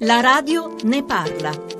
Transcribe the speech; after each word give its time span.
La 0.00 0.20
radio 0.20 0.74
ne 0.82 1.02
parla. 1.02 1.73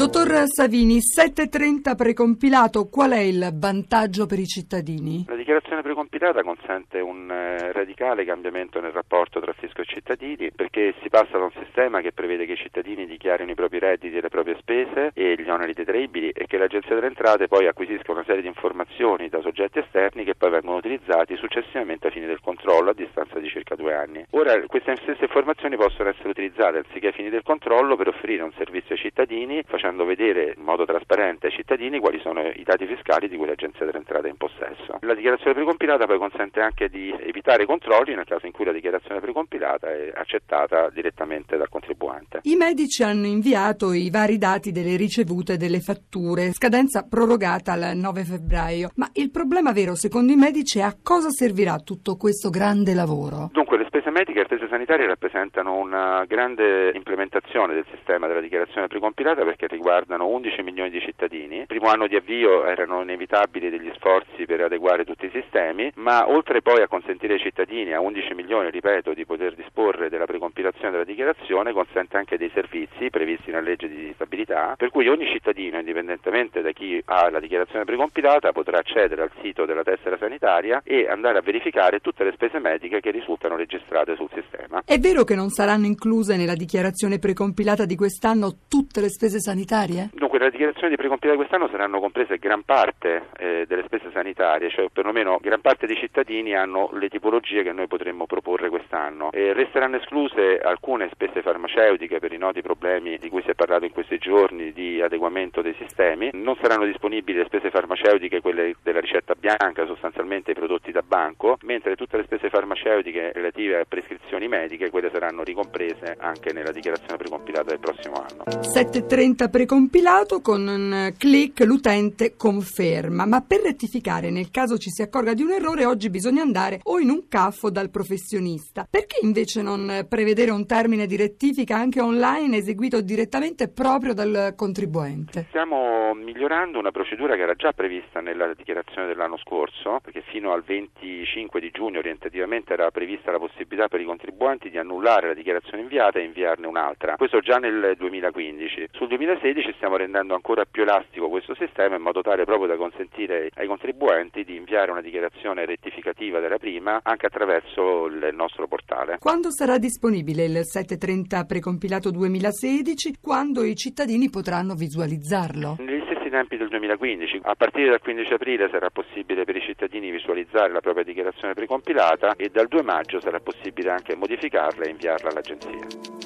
Dottor 0.00 0.44
Savini, 0.46 0.98
730 1.02 1.94
precompilato, 1.94 2.88
qual 2.88 3.10
è 3.10 3.18
il 3.18 3.50
vantaggio 3.52 4.24
per 4.24 4.38
i 4.38 4.46
cittadini? 4.46 5.26
La 5.28 5.36
dichiarazione 5.36 5.82
precompilata 5.82 6.42
consente 6.42 7.00
un 7.00 7.30
eh, 7.30 7.70
radicale 7.72 8.24
cambiamento 8.24 8.80
nel 8.80 8.92
rapporto 8.92 9.40
tra 9.40 9.52
fisco 9.52 9.82
e 9.82 9.84
cittadini 9.84 10.52
perché 10.52 10.94
si 11.02 11.10
passa 11.10 11.36
da 11.36 11.44
un 11.44 11.52
sistema 11.52 12.00
che 12.00 12.12
prevede 12.12 12.46
che 12.46 12.52
i 12.52 12.56
cittadini 12.56 13.04
dichiarino 13.04 13.50
i 13.50 13.54
propri 13.54 13.78
redditi 13.78 14.16
e 14.16 14.22
le 14.22 14.30
proprie 14.30 14.56
spese 14.58 15.10
e 15.12 15.34
gli 15.36 15.50
oneri 15.50 15.74
detraibili 15.74 16.30
e 16.30 16.46
che 16.46 16.56
l'Agenzia 16.56 16.94
delle 16.94 17.08
Entrate 17.08 17.46
poi 17.46 17.66
acquisisca 17.66 18.10
una 18.12 18.24
serie 18.24 18.40
di 18.40 18.48
informazioni 18.48 19.28
da 19.28 19.42
soggetti 19.42 19.80
esterni 19.80 20.24
che 20.24 20.34
poi 20.34 20.48
vengono 20.48 20.78
utilizzati 20.78 21.36
successivamente 21.36 22.06
ai 22.06 22.12
fini 22.14 22.24
del 22.24 22.40
controllo 22.40 22.88
a 22.88 22.94
distanza 22.94 23.38
di 23.38 23.48
circa 23.48 23.74
due 23.74 23.94
anni. 23.94 24.24
Ora 24.30 24.58
queste 24.64 24.96
stesse 24.96 25.24
informazioni 25.24 25.76
possono 25.76 26.08
essere 26.08 26.30
utilizzate 26.30 26.78
anziché 26.78 27.08
ai 27.08 27.12
fini 27.12 27.28
del 27.28 27.42
controllo 27.42 27.96
per 27.96 28.08
offrire 28.08 28.42
un 28.42 28.52
servizio 28.56 28.94
ai 28.94 29.00
cittadini 29.02 29.62
facendo 29.66 29.88
facendo 29.90 30.04
vedere 30.04 30.54
in 30.56 30.62
modo 30.62 30.84
trasparente 30.84 31.46
ai 31.46 31.52
cittadini 31.52 31.98
quali 31.98 32.20
sono 32.20 32.40
i 32.40 32.62
dati 32.62 32.86
fiscali 32.86 33.28
di 33.28 33.36
cui 33.36 33.46
l'Agenzia 33.46 33.84
delle 33.84 33.98
Entrate 33.98 34.28
è 34.28 34.30
in 34.30 34.36
possesso. 34.36 34.98
La 35.00 35.14
dichiarazione 35.14 35.54
precompilata 35.54 36.06
poi 36.06 36.18
consente 36.18 36.60
anche 36.60 36.88
di 36.88 37.10
evitare 37.26 37.66
controlli 37.66 38.14
nel 38.14 38.24
caso 38.24 38.46
in 38.46 38.52
cui 38.52 38.64
la 38.64 38.72
dichiarazione 38.72 39.20
precompilata 39.20 39.90
è 39.90 40.12
accettata 40.14 40.88
direttamente 40.90 41.56
dal 41.56 41.68
contribuente. 41.68 42.40
I 42.42 42.54
medici 42.54 43.02
hanno 43.02 43.26
inviato 43.26 43.92
i 43.92 44.10
vari 44.10 44.38
dati 44.38 44.70
delle 44.70 44.96
ricevute 44.96 45.56
delle 45.56 45.80
fatture, 45.80 46.52
scadenza 46.52 47.06
prorogata 47.08 47.72
al 47.72 47.96
9 47.96 48.24
febbraio, 48.24 48.90
ma 48.96 49.08
il 49.14 49.30
problema 49.30 49.72
vero 49.72 49.94
secondo 49.94 50.32
i 50.32 50.36
medici 50.36 50.78
è 50.78 50.82
a 50.82 50.96
cosa 51.02 51.30
servirà 51.30 51.78
tutto 51.78 52.16
questo 52.16 52.50
grande 52.50 52.94
lavoro? 52.94 53.50
Dunque 53.52 53.76
spese 53.90 54.10
mediche 54.10 54.38
e 54.38 54.42
le 54.42 54.44
spese 54.44 54.68
sanitarie 54.68 55.04
rappresentano 55.04 55.74
una 55.74 56.24
grande 56.24 56.92
implementazione 56.94 57.74
del 57.74 57.84
sistema 57.90 58.28
della 58.28 58.40
dichiarazione 58.40 58.86
precompilata 58.86 59.42
perché 59.42 59.66
riguardano 59.66 60.28
11 60.28 60.62
milioni 60.62 60.90
di 60.90 61.00
cittadini. 61.00 61.58
Il 61.58 61.66
primo 61.66 61.88
anno 61.88 62.06
di 62.06 62.14
avvio 62.14 62.66
erano 62.66 63.02
inevitabili 63.02 63.68
degli 63.68 63.90
sforzi 63.96 64.46
per 64.46 64.60
adeguare 64.60 65.04
tutti 65.04 65.26
i 65.26 65.30
sistemi, 65.30 65.90
ma 65.96 66.30
oltre 66.30 66.62
poi 66.62 66.82
a 66.82 66.86
consentire 66.86 67.34
ai 67.34 67.40
cittadini, 67.40 67.92
a 67.92 68.00
11 68.00 68.34
milioni, 68.34 68.70
ripeto, 68.70 69.12
di 69.12 69.26
poter 69.26 69.56
disporre 69.56 70.08
della 70.08 70.26
precompilazione 70.26 70.92
della 70.92 71.04
dichiarazione, 71.04 71.72
consente 71.72 72.16
anche 72.16 72.38
dei 72.38 72.50
servizi 72.54 73.10
previsti 73.10 73.50
nella 73.50 73.68
legge 73.68 73.88
di 73.88 74.12
stabilità, 74.14 74.74
per 74.76 74.90
cui 74.90 75.08
ogni 75.08 75.26
cittadino, 75.26 75.78
indipendentemente 75.78 76.62
da 76.62 76.70
chi 76.70 77.02
ha 77.06 77.28
la 77.28 77.40
dichiarazione 77.40 77.84
precompilata, 77.84 78.52
potrà 78.52 78.78
accedere 78.78 79.22
al 79.22 79.32
sito 79.42 79.64
della 79.64 79.82
tessera 79.82 80.16
sanitaria 80.16 80.80
e 80.84 81.08
andare 81.08 81.38
a 81.38 81.42
verificare 81.42 81.98
tutte 81.98 82.22
le 82.22 82.30
spese 82.32 82.60
mediche 82.60 83.00
che 83.00 83.10
risultano 83.10 83.56
registrate 83.56 83.78
sul 84.16 84.30
sistema. 84.32 84.82
È 84.84 84.98
vero 84.98 85.24
che 85.24 85.34
non 85.34 85.50
saranno 85.50 85.86
incluse 85.86 86.36
nella 86.36 86.54
dichiarazione 86.54 87.18
precompilata 87.18 87.84
di 87.84 87.96
quest'anno 87.96 88.58
tutte 88.68 89.00
le 89.00 89.08
spese 89.08 89.40
sanitarie? 89.40 90.10
Dunque, 90.14 90.38
nella 90.38 90.50
dichiarazione 90.50 90.90
di 90.90 90.96
precompilata 90.96 91.38
quest'anno 91.38 91.68
saranno 91.68 92.00
comprese 92.00 92.38
gran 92.38 92.62
parte 92.62 93.26
eh, 93.36 93.64
delle 93.66 93.84
spese 93.84 94.10
sanitarie, 94.12 94.70
cioè 94.70 94.86
perlomeno 94.92 95.38
gran 95.40 95.60
parte 95.60 95.86
dei 95.86 95.96
cittadini 95.96 96.54
hanno 96.54 96.90
le 96.92 97.08
tipologie 97.08 97.62
che 97.62 97.72
noi 97.72 97.88
potremmo 97.88 98.26
proporre 98.26 98.69
quest'anno. 98.90 99.30
E 99.30 99.52
resteranno 99.52 99.96
escluse 99.96 100.58
alcune 100.58 101.08
spese 101.12 101.42
farmaceutiche 101.42 102.18
per 102.18 102.32
i 102.32 102.38
noti 102.38 102.60
problemi 102.60 103.16
di 103.18 103.28
cui 103.28 103.42
si 103.42 103.50
è 103.50 103.54
parlato 103.54 103.84
in 103.84 103.92
questi 103.92 104.18
giorni 104.18 104.72
di 104.72 105.00
adeguamento 105.00 105.62
dei 105.62 105.74
sistemi. 105.78 106.30
Non 106.32 106.56
saranno 106.60 106.84
disponibili 106.84 107.38
le 107.38 107.44
spese 107.44 107.70
farmaceutiche, 107.70 108.40
quelle 108.40 108.74
della 108.82 109.00
ricetta 109.00 109.34
bianca, 109.38 109.86
sostanzialmente 109.86 110.50
i 110.50 110.54
prodotti 110.54 110.90
da 110.90 111.02
banco, 111.06 111.56
mentre 111.62 111.94
tutte 111.94 112.16
le 112.16 112.24
spese 112.24 112.50
farmaceutiche 112.50 113.32
relative 113.32 113.80
a 113.80 113.84
prescrizioni 113.86 114.48
mediche, 114.48 114.90
quelle 114.90 115.10
saranno 115.12 115.44
ricomprese 115.44 116.16
anche 116.18 116.52
nella 116.52 116.72
dichiarazione 116.72 117.16
precompilata 117.16 117.70
del 117.70 117.78
prossimo 117.78 118.16
anno. 118.16 118.44
730 118.62 119.48
precompilato 119.48 120.40
con 120.40 120.66
un 120.66 121.12
clic 121.16 121.60
l'utente 121.60 122.34
conferma, 122.36 123.26
ma 123.26 123.40
per 123.42 123.60
rettificare 123.62 124.30
nel 124.30 124.50
caso 124.50 124.78
ci 124.78 124.90
si 124.90 125.02
accorga 125.02 125.34
di 125.34 125.42
un 125.42 125.52
errore 125.52 125.84
oggi 125.84 126.10
bisogna 126.10 126.42
andare 126.42 126.80
o 126.84 126.98
in 126.98 127.10
un 127.10 127.28
CAF 127.28 127.64
o 127.64 127.70
dal 127.70 127.90
professionista. 127.90 128.79
Perché 128.88 129.18
invece 129.22 129.62
non 129.62 130.06
prevedere 130.08 130.50
un 130.50 130.66
termine 130.66 131.06
di 131.06 131.16
rettifica 131.16 131.76
anche 131.76 132.00
online 132.00 132.58
eseguito 132.58 133.00
direttamente 133.00 133.68
proprio 133.68 134.14
dal 134.14 134.54
contribuente? 134.56 135.46
Stiamo 135.48 136.14
migliorando 136.14 136.78
una 136.78 136.90
procedura 136.90 137.34
che 137.34 137.42
era 137.42 137.54
già 137.54 137.72
prevista 137.72 138.20
nella 138.20 138.52
dichiarazione 138.54 139.06
dell'anno 139.06 139.38
scorso, 139.38 140.00
perché 140.02 140.22
fino 140.22 140.52
al 140.52 140.62
25 140.62 141.60
di 141.60 141.70
giugno 141.70 141.98
orientativamente 141.98 142.72
era 142.72 142.90
prevista 142.90 143.30
la 143.30 143.38
possibilità 143.38 143.88
per 143.88 144.00
i 144.00 144.04
contribuenti 144.04 144.70
di 144.70 144.78
annullare 144.78 145.28
la 145.28 145.34
dichiarazione 145.34 145.82
inviata 145.82 146.18
e 146.18 146.24
inviarne 146.24 146.66
un'altra. 146.66 147.16
Questo 147.16 147.40
già 147.40 147.56
nel 147.56 147.94
2015. 147.96 148.88
Sul 148.92 149.08
2016 149.08 149.38
2016 149.40 149.72
stiamo 149.76 149.96
rendendo 149.96 150.34
ancora 150.34 150.64
più 150.64 150.82
elastico 150.82 151.28
questo 151.28 151.54
sistema 151.54 151.96
in 151.96 152.02
modo 152.02 152.20
tale 152.20 152.44
proprio 152.44 152.66
da 152.66 152.76
consentire 152.76 153.50
ai 153.54 153.66
contribuenti 153.66 154.44
di 154.44 154.56
inviare 154.56 154.90
una 154.90 155.00
dichiarazione 155.00 155.64
rettificativa 155.64 156.40
della 156.40 156.58
prima 156.58 157.00
anche 157.02 157.26
attraverso 157.26 158.06
il 158.06 158.30
nostro 158.32 158.68
portale. 158.70 159.18
Quando 159.18 159.50
sarà 159.50 159.78
disponibile 159.78 160.44
il 160.44 160.60
730 160.64 161.44
precompilato 161.44 162.10
2016? 162.10 163.16
Quando 163.20 163.64
i 163.64 163.74
cittadini 163.74 164.30
potranno 164.30 164.74
visualizzarlo? 164.74 165.76
Negli 165.80 166.02
stessi 166.04 166.30
tempi 166.30 166.56
del 166.56 166.68
2015, 166.68 167.40
a 167.42 167.54
partire 167.56 167.90
dal 167.90 168.00
15 168.00 168.32
aprile 168.32 168.68
sarà 168.70 168.88
possibile 168.90 169.44
per 169.44 169.56
i 169.56 169.60
cittadini 169.60 170.10
visualizzare 170.10 170.72
la 170.72 170.80
propria 170.80 171.02
dichiarazione 171.02 171.54
precompilata 171.54 172.34
e 172.36 172.48
dal 172.48 172.68
2 172.68 172.82
maggio 172.82 173.20
sarà 173.20 173.40
possibile 173.40 173.90
anche 173.90 174.14
modificarla 174.14 174.84
e 174.84 174.90
inviarla 174.90 175.30
all'agenzia. 175.30 176.19